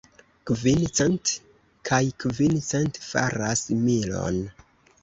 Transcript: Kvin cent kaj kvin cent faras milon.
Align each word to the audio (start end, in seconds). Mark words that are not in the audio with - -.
Kvin 0.51 0.85
cent 0.99 1.33
kaj 1.91 2.01
kvin 2.25 2.59
cent 2.71 3.01
faras 3.13 3.65
milon. 3.87 4.43